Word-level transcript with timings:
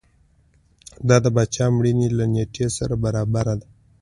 دا 1.07 1.17
د 1.23 1.25
پاچا 1.35 1.65
مړینې 1.77 2.07
له 2.17 2.25
نېټې 2.33 2.67
سره 2.77 2.93
برابره 3.03 3.53
ده. 3.59 3.67